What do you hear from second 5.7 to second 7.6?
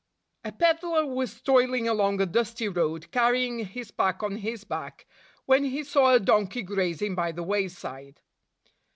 saw a donkey grazing by the